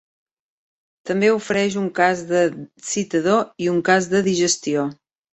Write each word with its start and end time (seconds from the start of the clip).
També 1.09 1.27
ofereix 1.33 1.75
un 1.81 1.91
cas 1.99 2.23
de 2.31 2.41
citador 2.91 3.43
i 3.67 3.69
un 3.75 3.83
cas 3.91 4.07
de 4.15 4.23
digestió. 4.29 4.87